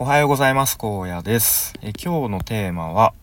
[0.00, 0.78] おはようございます。
[0.80, 1.74] 荒野です。
[1.82, 3.14] え今日のテーマは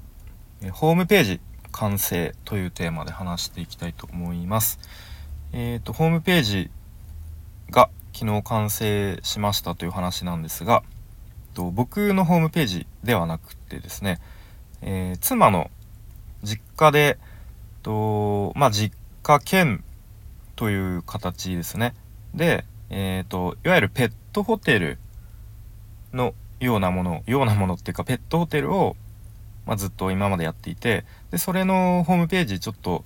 [0.62, 1.40] え、ホームページ
[1.72, 4.78] 完成というテーマで話していきたいと思います。
[5.54, 6.70] えっ、ー、と、ホームページ
[7.72, 10.84] が昨日完成しましたという話なんですが、
[11.54, 14.20] と僕のホームページではなくてですね、
[14.82, 15.72] えー、妻の
[16.44, 17.18] 実家で、
[17.84, 19.82] とまあ、実家兼
[20.58, 21.94] という形ですね。
[22.34, 24.98] で、えっ、ー、と、いわゆるペットホテル
[26.12, 28.96] のようなもの、ようなものっていうか、ペットホテルを、
[29.66, 33.04] まあ、ずっと今までやっていて、で、それのホームページちょっと、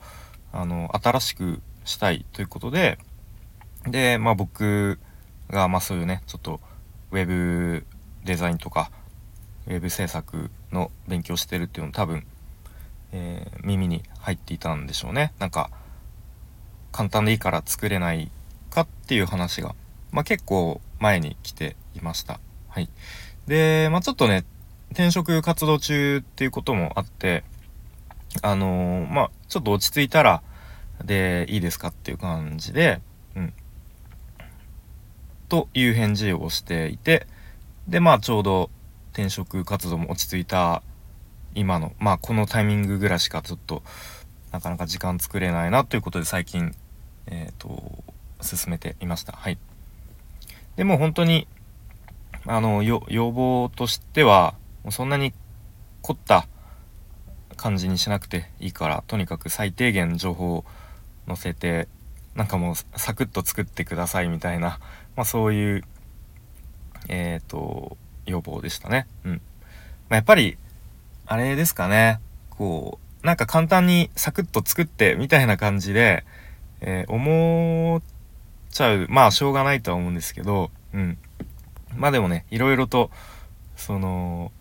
[0.52, 2.98] あの、新しくしたいということで、
[3.88, 5.00] で、まあ僕
[5.50, 6.60] が、まあそういうね、ちょっと、
[7.12, 7.86] ウェブ
[8.24, 8.92] デザインとか、
[9.68, 12.26] ウェブ制作の勉強してるっていうの多分、
[13.12, 15.34] えー、耳に入っていたんでしょうね。
[15.40, 15.72] なんか、
[16.92, 18.32] 簡単でいいから作れない
[18.70, 19.76] かっていう話が、
[20.12, 22.40] まあ結構前に来ていました。
[22.68, 22.90] はい。
[23.50, 24.46] で、まあ、ちょっとね、
[24.92, 27.44] 転職活動中っていうこともあって、
[28.44, 30.44] あのー、まあ、ちょっと落ち着いたら、
[31.04, 33.02] で、いいですかっていう感じで、
[33.36, 33.54] うん。
[35.50, 37.26] という返事をしていて、
[37.88, 38.70] で、まあ、ちょうど
[39.14, 40.84] 転職活動も落ち着いた
[41.56, 43.82] 今の、まあ、このタイミングぐらいしかちょっと、
[44.52, 46.76] なかなか時間作れないなということで最近、
[47.26, 48.04] えっ、ー、と、
[48.42, 49.34] 進めていました。
[49.34, 49.58] はい。
[50.76, 51.48] でも本当に、
[52.46, 54.56] あの、要望としては、
[54.90, 55.34] そんなに
[56.02, 56.48] 凝った
[57.56, 60.66] 感じにしなくていいから、とにかく最低限情報を
[61.28, 61.88] 載せて、
[62.36, 64.80] なんかもうサクッと作ってくださいみたいな、
[65.16, 65.84] まあそういう、
[67.10, 69.08] えっ、ー、と、要望でしたね。
[69.26, 69.32] うん。
[69.34, 69.40] ま
[70.12, 70.58] あ、やっぱり、
[71.26, 76.26] あれですかね、こう、なんか簡単にサクッと作ってみたいな感じで、
[76.82, 78.02] えー、思っ
[78.72, 81.18] ちゃう、まあしょうがないとは思うんですけど、うん。
[81.96, 83.12] まあでもね、いろいろと、
[83.76, 84.52] その、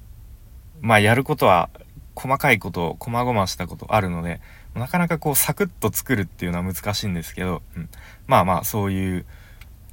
[0.81, 1.71] まあやることは、
[2.15, 4.41] 細かいこと、細々したことあるので、
[4.75, 7.89] なかなかこうサクッと作るっていうのは難しいんですけど、うん、
[8.27, 9.27] まあまあそういう、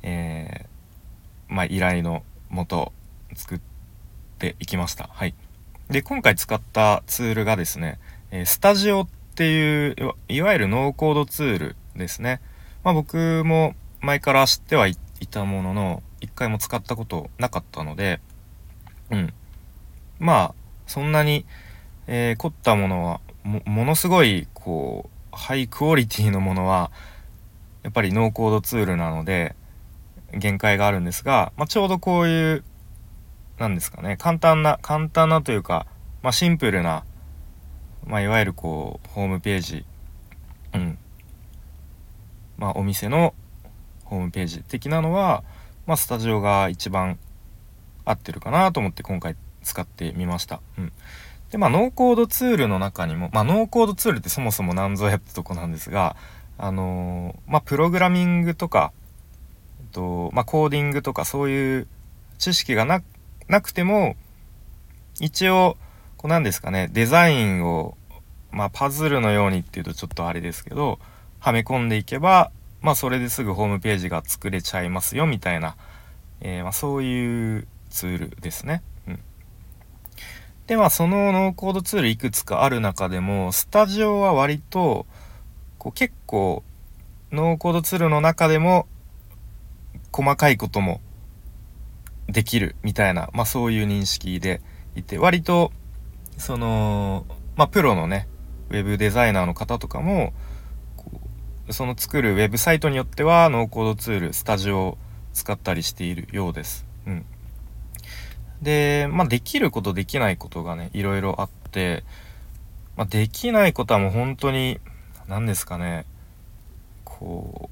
[0.04, 2.94] えー、まあ依頼のもと
[3.36, 3.60] 作っ
[4.40, 5.10] ていきました。
[5.12, 5.36] はい。
[5.90, 8.00] で、今回使ったツールがですね、
[8.32, 9.96] えスタジオっていう
[10.28, 12.42] いわゆるノーコードツールですね。
[12.84, 14.96] まあ僕も前から知ってはい
[15.30, 18.20] たものの、一回も使ったことなかったので、
[19.12, 19.34] うん。
[20.20, 20.56] まあ、
[20.88, 21.46] そんなに、
[22.08, 26.92] えー、凝ったものはも、ものすごい、こう、ハイクオリティのものは、
[27.84, 29.56] やっぱりノーコードツールなので、
[30.34, 32.64] 限界があるんですが、まあ、ちょうどこういう、
[33.60, 35.86] なんですかね、簡単な、簡単なというか、
[36.24, 37.06] まあ、シンプルな、
[38.06, 39.86] まあ、いわゆるこう、ホームページ、
[40.74, 40.98] うん。
[42.58, 43.36] まあ、お店の
[44.06, 45.44] ホームページ的なのは、
[45.86, 47.20] まあ、スタジオが一番
[48.06, 50.62] 合ってるかなと思って今回使ってみました。
[50.78, 50.92] うん。
[51.52, 56.16] で、まあ、ノーコードツールの中にも、まあ、ノーコードツールってそもそも何ぞやってとこなんですが、
[56.58, 58.92] あのー、まあ、プログラミングとか、
[59.80, 61.88] えっと、まあ、コーディングとかそういう
[62.38, 63.02] 知識がな、
[63.48, 64.16] なくても、
[65.20, 65.78] 一応、
[66.18, 67.96] こうなんですかね、デザインを、
[68.52, 71.00] まあ、パズルのようにっていうとちょっとあれですけど、
[71.40, 75.76] はめ込んでいけば、まあそれですぐホームページが作れちゃいますよみたいな、
[76.42, 78.84] えー、まあ、そういうツールですね。
[79.08, 79.20] うん、
[80.68, 85.06] でまあそのノーコードツールいくつかある中でもスタジオは割と
[85.78, 86.64] こう結構
[87.32, 88.88] ノーコードツールの中でも
[90.12, 91.02] 細かいことも
[92.28, 94.62] できるみたいな、まあそういう認識で
[94.96, 95.72] いて、割と、
[96.38, 97.26] その、
[97.56, 98.28] まあプロのね、
[98.70, 100.34] ウェブデザイナーの方とかも、
[101.70, 104.98] その作るウェブサイトによってはノーコードツール、スタジオを
[105.34, 106.86] 使ったりしているようです。
[107.08, 107.26] うん。
[108.62, 112.04] で、まあ、できることできないことがね、いろいろあって、
[112.96, 114.80] まあ、できないことはもう本当に、
[115.28, 116.06] 何ですかね、
[117.04, 117.70] こ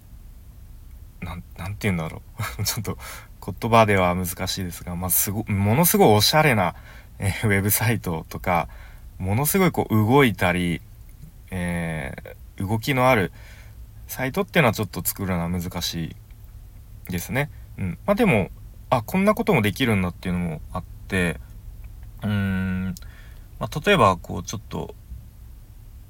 [1.21, 2.21] う、なん、なんて言うんだろ
[2.59, 2.63] う。
[2.65, 2.97] ちょっと
[3.59, 6.75] 言葉では難しいですが、まあ、すご、ものすごいおしゃれな、
[7.19, 8.67] えー、ウェブサイトとか、
[9.19, 10.81] ものすごいこう動いたり、
[11.51, 13.31] えー、動きのある、
[14.13, 16.15] サイトっていうのはちょっと作るのは難し
[17.09, 17.49] いですね。
[17.79, 17.97] うん。
[18.05, 18.51] まあでも、
[18.91, 21.39] あ、こんなこともできるんだっていうのもあって、
[22.21, 22.95] うーん、
[23.57, 24.93] まあ、例えばこうちょっと、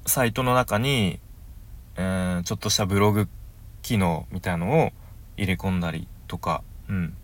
[0.04, 1.18] サイトの中に、
[1.96, 3.26] えー、ちょっとしたブログ
[3.80, 4.92] 機能みたいのを
[5.38, 7.16] 入れ込んだりとか、うん。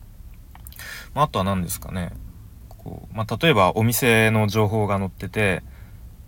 [1.12, 2.10] まあ、あとは何ですかね。
[2.70, 5.62] こう、まあ、例えばお店の情報が載ってて、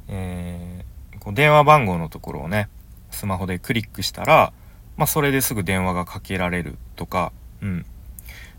[0.08, 2.68] えー、こう電話番号のところをね、
[3.12, 4.52] スマホでクリックしたら、
[4.96, 7.32] まあ、それですぐ電話がかけられるとか、
[7.62, 7.86] うん。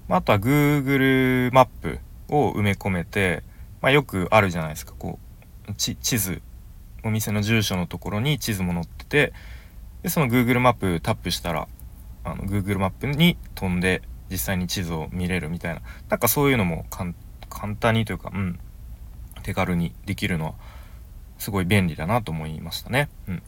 [0.08, 3.44] まあ、とは Google マップを埋め込めて、
[3.82, 4.94] まあ、よくあるじゃないですか。
[4.98, 5.20] こ
[5.68, 6.42] う地図。
[7.04, 9.34] お店の住所のところに地図も載ってて
[10.04, 11.68] でその Google マップタップしたら
[12.24, 15.82] あの Google マップに飛んで実際に地図を見れるみたいな。
[16.10, 17.14] なんかそういうのも簡
[17.76, 18.58] 単にというか、うん、
[19.44, 20.54] 手軽にできるのは
[21.38, 23.10] すごい便利だなと思いましたね。
[23.28, 23.44] うん、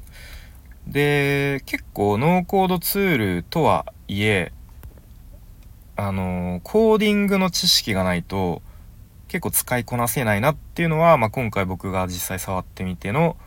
[0.88, 4.52] で結構ノーコードツールとはいえ
[5.96, 8.62] あのコーディングの知識がないと
[9.28, 13.38] 結構使いこなせないなっていうのは、まあ、今回僕が実際触ってみての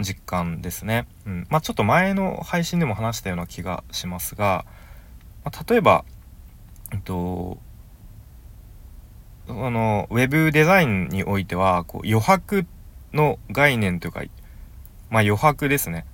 [0.00, 1.06] 実感ですね。
[1.26, 1.46] うん。
[1.50, 4.64] まあ、ちょっと前の配信でも話したような気がしますが、
[5.44, 6.04] まあ、例えば、
[6.92, 7.58] えっと、
[9.48, 12.66] あの、ウェブデザインにおいては、こう余白
[13.12, 14.22] の概念というか、
[15.10, 16.04] まあ、余白ですね。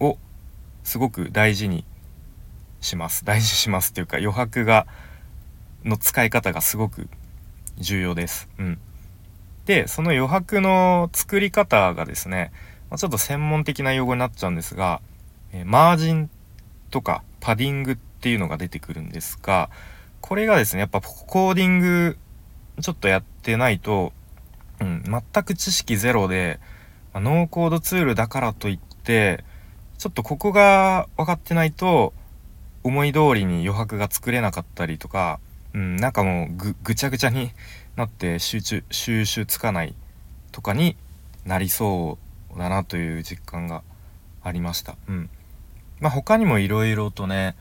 [0.00, 0.18] を、
[0.82, 1.84] すごく大事に
[2.80, 3.24] します。
[3.24, 4.86] 大事しますっていうか、余白が、
[5.84, 7.08] の使い方がすごく
[7.78, 8.48] 重要です。
[8.58, 8.78] うん。
[9.66, 12.52] で、その余白の作り方がですね、
[12.90, 15.00] まあ、ちょっと専門的な用語になっちゃうんですが、
[15.52, 16.30] えー、マージン
[16.90, 19.70] とかパディングっていうのが出てくるんですが、
[20.20, 22.18] これがですね、やっぱコーディング
[22.80, 24.12] ちょっとやってないと、
[24.80, 26.60] うん、全く知識ゼロで、
[27.12, 29.44] まあ、ノーコードツールだからといって、
[29.98, 32.12] ちょっとここが分かってないと、
[32.84, 35.40] 思い通りに余白が作れなかったりとか、
[35.72, 37.50] うん、なんかもうぐぐちゃぐちゃに
[37.96, 39.94] なって集中収集つかない
[40.52, 40.96] とかに
[41.46, 42.18] なりそ
[42.54, 43.82] うだなという実感が
[44.42, 44.96] ありました。
[45.08, 45.30] うん。
[45.98, 47.56] まあ他にもいろいろとね、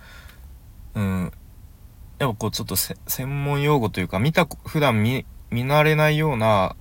[0.93, 1.31] うん、
[2.19, 6.75] やっぱこうちょっと専門用語というか見た普段見見慣れないような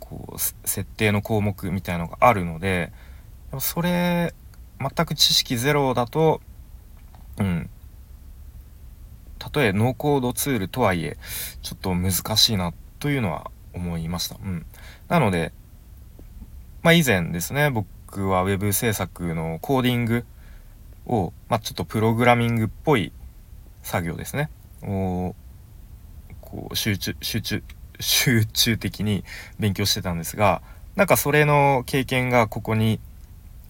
[0.00, 2.92] こう設定の項目みたいのがあるので
[3.60, 4.34] それ
[4.80, 6.40] 全く知識ゼロだと
[7.38, 7.70] うん
[9.42, 11.16] たとえノーコードツールとはいえ、
[11.62, 14.36] ちょっと難しいなというのは思いました。
[14.36, 14.64] うん。
[15.08, 15.52] なので、
[16.82, 20.24] まあ以前ですね、僕は Web 制作のコーディング
[21.06, 23.12] を、まあちょっとプログラミングっぽい
[23.82, 24.48] 作業ですね。
[24.84, 25.34] を、
[26.40, 27.64] こう集中、集中、
[27.98, 29.24] 集中的に
[29.58, 30.62] 勉強してたんですが、
[30.94, 33.00] なんかそれの経験がここに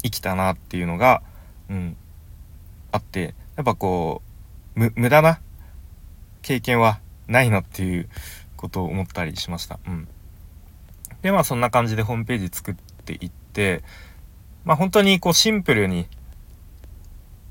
[0.02, 1.22] 生きたなっていうのが、
[1.68, 1.96] うん、
[2.90, 4.22] あって、やっぱこ
[4.76, 5.40] う、無駄な
[6.42, 8.08] 経験はないなっていう
[8.56, 9.78] ことを思ったりしました。
[9.86, 10.08] うん。
[11.22, 13.82] で、まあそんな感じでホームページ作っていって、
[14.64, 16.06] まあ本当にこうシンプルに、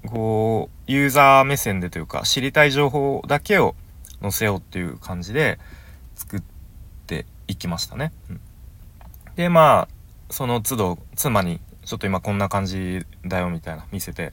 [0.08, 3.76] こう、ユーザー目線でというか、知りたい情報だけを
[4.22, 5.60] 載せようっていう感じで
[6.16, 6.44] 作っ
[7.08, 8.12] ていきましたね。
[8.30, 8.42] うん、
[9.36, 11.60] で、まあ、その都度、妻に、
[11.92, 14.32] ちょっと今こんな感じだよみたいな見せて、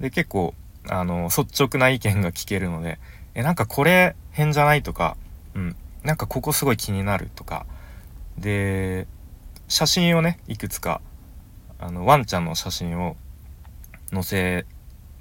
[0.00, 0.54] で、結構、
[0.88, 2.98] あの、率直な意見が聞けるので、
[3.34, 5.18] え、なんかこれ変じゃないとか、
[5.54, 7.66] うん、なんかここすごい気になるとか、
[8.38, 9.06] で、
[9.68, 11.02] 写真をね、いくつか、
[11.78, 13.16] あの、ワンちゃんの写真を
[14.10, 14.64] 載せ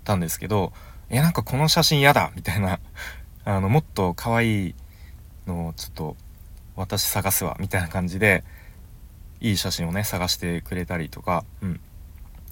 [0.05, 0.71] たんですけど、
[1.09, 2.79] え、なんかこの写真嫌だみたいな、
[3.43, 4.75] あの、もっと可愛い
[5.47, 6.15] のをちょっと
[6.77, 8.45] 私探すわ、みたいな感じで、
[9.41, 11.79] いい写真をね、探してくれたりとか、うん。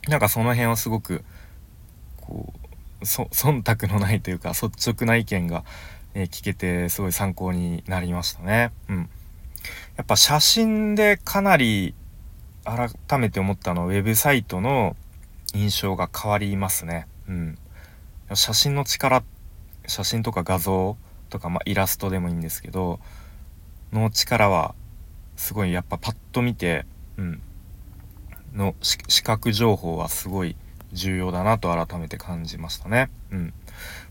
[0.08, 1.24] なんかその辺はすごく、
[2.18, 2.54] こ
[3.02, 5.64] う、そ忖度のないというか率直な意見が、
[6.16, 8.72] え、聞けてすごい参考になりましたね。
[8.90, 9.10] うん。
[9.96, 11.94] やっぱ写真でかなり
[12.64, 14.96] 改めて思ったのはウェブサイトの
[15.54, 17.08] 印象が変わりますね。
[17.28, 17.58] うん。
[18.34, 19.24] 写真の力、
[19.88, 20.98] 写真とか画像
[21.30, 23.00] とか、まあ、イラストでもいいんですけど、
[23.92, 24.76] の力は
[25.40, 26.86] すごいやっぱパッと見て、
[27.18, 27.42] うん。
[28.54, 30.58] の視覚情報はすごい
[30.92, 33.10] 重要だなと改めて感じましたね。
[33.32, 33.54] うん。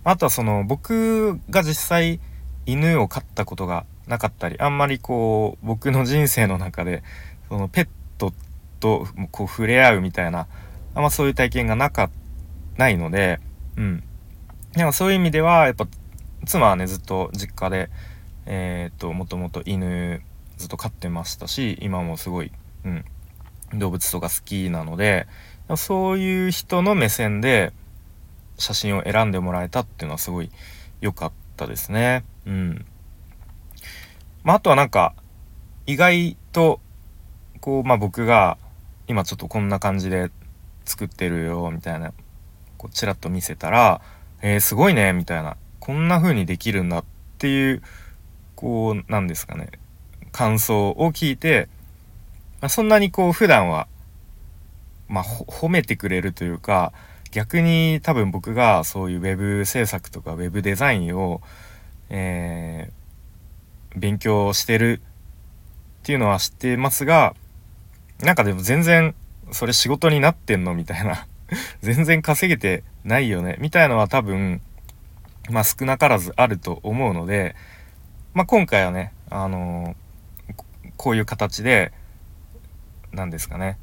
[0.04, 2.18] あとはその僕が実際
[2.64, 7.02] 犬を飼ったことがなかったり、あんまりこう僕の人生の中で
[7.50, 8.32] そのペット
[8.80, 10.46] とこう触れ合うみたいな、
[10.94, 12.10] あんまそういう体験がなか、
[12.78, 13.38] ないので、
[13.76, 14.02] うん。
[14.72, 15.86] でもそういう意味ではやっぱ
[16.46, 17.90] 妻はねずっと実家で、
[18.46, 20.22] えー、っと、もともと犬
[20.58, 22.52] ずっと飼ってましたし、今もすごい、
[22.84, 23.04] うん、
[23.74, 25.26] 動物とか好きなので、
[25.76, 27.72] そういう人の目線で
[28.58, 30.50] 写真を選んでもらえたっていうのはすごい
[31.00, 32.24] 良かったですね。
[32.46, 32.86] うん。
[34.42, 35.14] まあ、あとはなんか、
[35.86, 36.80] 意外と、
[37.60, 38.58] こう、まあ僕が、
[39.06, 40.30] 今ちょっとこんな感じで
[40.84, 42.12] 作ってるよ、みたいな、
[42.76, 44.00] こう、ちらっと見せたら、
[44.42, 47.04] えー、すごいね、みたいな、こんな風にできるんだっ
[47.38, 47.82] ていう、
[48.54, 49.70] こう、なんですかね、
[50.28, 51.68] 感想を聞いて、
[52.60, 53.88] まあ、そんなにこう、普段は
[55.08, 56.92] まあ、褒めてくれるというか、
[57.30, 61.40] 逆に多分僕がそういう web 制作とか web デザインを、
[62.10, 62.90] え
[63.96, 65.00] 勉強してる
[66.02, 67.34] っていうのは知ってますが
[68.20, 69.14] なんかでも全然
[69.50, 71.26] それ仕事になってんのみたいな
[71.82, 74.62] 全然稼げてないよねみたいのは多分
[75.50, 77.56] まあ少なからずあると思うので
[78.32, 79.94] まあ今回はねあのー、
[80.98, 81.92] こういう形で
[83.12, 83.78] 何ですかね。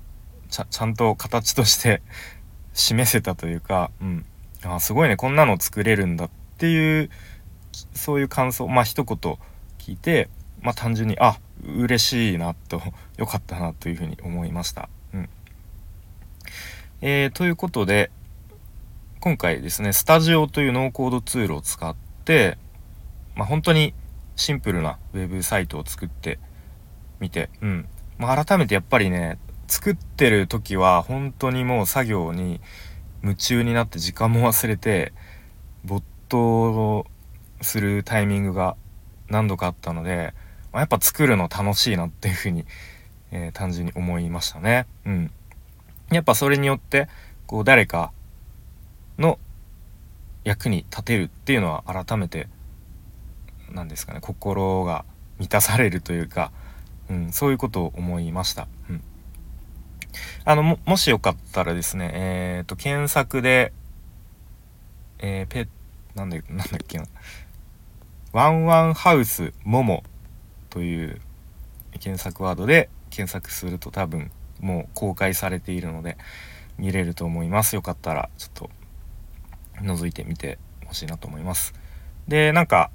[0.50, 2.04] ちゃちゃんと形として
[2.74, 4.26] 示せたというか、うん、
[4.64, 5.16] あすごいね。
[5.16, 7.10] こんなの作れるんだっていう
[7.94, 9.38] そういう感想まあ一言
[9.80, 10.30] 聞いて
[10.62, 12.82] まあ単純にあ嬉しいなと
[13.18, 14.90] よかったなというふうに思いました。
[15.14, 15.30] うん。
[17.02, 18.12] えー、ということで
[19.22, 21.96] 今回ですねスタジオというノーコードツールを使っ
[22.26, 22.58] て、
[23.36, 23.94] まあ、本当に
[24.36, 26.40] シンプルなウェブサイトを作って
[27.20, 32.62] みて、うんまあ、改めてやっぱりね作ってる時は本当にもう作業に
[33.24, 35.12] 夢中になって時間も忘れて
[35.84, 37.06] 没頭
[37.62, 38.76] するタイミングが
[39.30, 40.34] 何度かあったので、
[40.72, 42.66] まあ、やっぱ作るの楽しいなっていうふうに、
[43.32, 44.86] えー、単純に思いましたね。
[45.06, 45.32] うん。
[46.12, 47.08] やっぱそれによって
[47.48, 48.12] こう誰か
[49.18, 49.40] の
[50.44, 52.48] 役に立てるっていうのは改めて
[53.72, 55.06] 何ですかね心が
[55.40, 56.52] 満たされるというか、
[57.10, 58.68] うん、そういうことを思いました。
[58.90, 59.02] うん
[60.46, 63.74] あのも、もしよかったらですね、えっ、ー、と、検索で、
[65.20, 65.68] えー、ペ、
[66.14, 67.06] なんだ、なんだっけな、
[68.32, 70.04] ワンワンハウスモモ
[70.70, 71.22] という
[72.00, 76.18] 検索ワードで検索すると多分もう公開されているので
[76.78, 77.76] 見れると思います。
[77.76, 78.70] よかったらちょっと
[79.82, 81.74] 覗いてみてほしいなと思います。
[82.28, 82.92] で、なんか、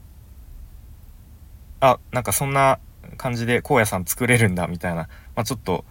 [1.80, 2.78] あ、なんかそんな
[3.20, 5.84] 感じで荒野さん作れるんだみたいな、まあ、ちょっと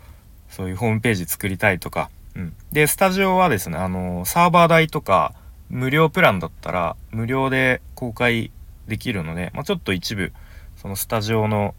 [0.49, 2.55] そういうホームページ作りたいとか、うん。
[2.71, 5.33] で、スタジオはですね、あの、サーバー代とか、
[5.69, 8.51] 無料プランだったら、無料で公開
[8.87, 10.33] できるので、まあ、ちょっと一部、
[10.75, 11.75] そのスタジオの、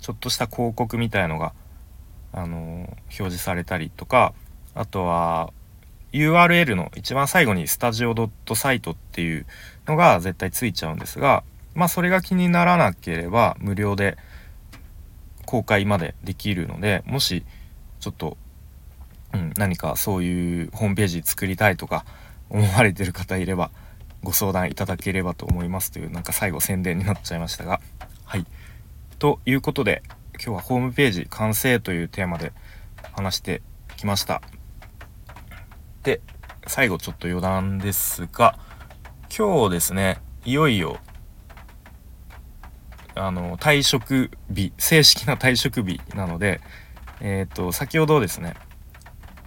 [0.00, 1.54] ちょっとした広告みたいのが、
[2.30, 4.34] あの表示されたりとか、
[4.74, 5.50] あとは、
[6.12, 9.46] URL の一番最後にスタジオ .site っていう
[9.86, 11.42] のが絶対ついちゃうんですが、
[11.74, 14.18] まあそれが気にならなければ無料で
[15.48, 17.42] 公開までできるので、もし
[18.00, 18.36] ちょっと、
[19.32, 22.04] うん、何かそういうホームページ作りたいとか
[22.50, 23.70] 思われてる方いれば
[24.22, 27.80] ご相談いただければと思いますというなんか最後宣伝になっちゃいましたが。
[28.26, 28.44] はい。
[29.18, 30.02] ということで
[30.34, 32.52] 今日はホームページ完成というテーマで
[33.12, 33.62] 話して
[33.96, 34.42] きました。
[36.02, 36.20] で
[36.66, 38.58] 最後ちょっと余談ですが
[39.34, 40.98] 今日ですねいよいよ
[43.18, 46.60] あの退職日正式な退職日なので
[47.20, 48.54] えっ、ー、と、先ほどですね、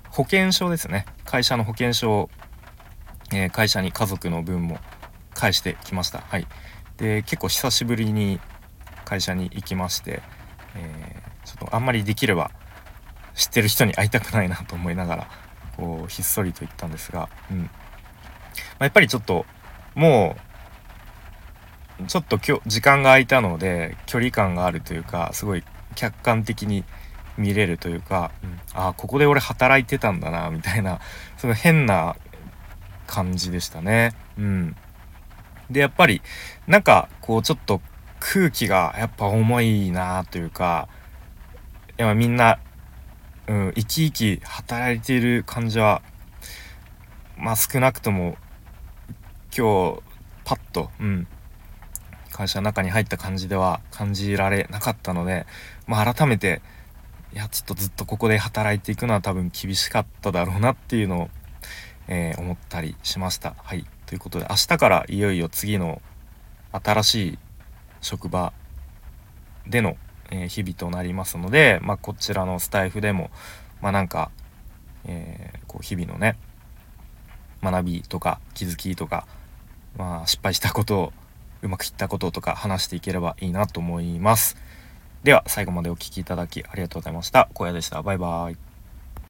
[0.09, 1.05] 保険証ですね。
[1.25, 2.29] 会社の保険証を、
[3.33, 4.77] えー、会社に家族の分も
[5.33, 6.19] 返してきました。
[6.19, 6.47] はい。
[6.97, 8.39] で、結構久しぶりに
[9.05, 10.21] 会社に行きまして、
[10.75, 12.51] えー、ちょっとあんまりできれば
[13.35, 15.27] 知ってる人に会いたくないなと思いながら、
[15.77, 17.59] こう、ひっそりと言ったんですが、うん。
[17.61, 17.67] ま
[18.79, 19.45] あ、やっぱりちょっと、
[19.95, 20.41] もう、
[22.07, 25.63] ちょっと今日時間が空いたので距離感があるというかすごい
[25.95, 26.83] 客観的に
[27.37, 30.99] 見れるというか、うん、ああここで俺働いてたんだなみたいな
[31.37, 32.15] その変な
[33.07, 34.13] 感じでしたね。
[34.37, 34.75] うん、
[35.69, 36.21] でやっぱり
[36.67, 37.81] なんかこうちょっと
[38.19, 40.87] 空気がやっぱ重いなというか
[41.97, 42.59] やっぱみんな、
[43.47, 46.01] うん、生き生き働いている感じは
[47.37, 48.37] まあ少なくとも
[49.55, 50.01] 今日
[50.45, 51.27] パッと、うん、
[52.31, 55.45] 会社の中に入った感じでは感じられなかったので、
[55.87, 56.61] まあ、改めて
[57.33, 61.29] いやちょっとずっとここで働いていくのは多分厳しかっただろうなっていうのを、
[62.07, 63.55] えー、思ったりしました。
[63.57, 66.01] はいということで明日からいよいよ次の
[66.73, 67.39] 新しい
[68.01, 68.51] 職場
[69.65, 69.95] での、
[70.31, 73.31] えー、日々となりますので、まあ、こちらのスタイフでも
[73.79, 74.31] まあなんか、
[75.05, 76.37] えー、こう日々のね
[77.63, 79.25] 学びとか気づきとか、
[79.97, 81.13] まあ、失敗したことを
[81.61, 84.57] うまくいったこととか話していければいいなと思います。
[85.23, 87.49] では最後までお聴きいただきありがとうございました。
[87.53, 88.01] 小屋でした。
[88.01, 88.70] バイバーイ。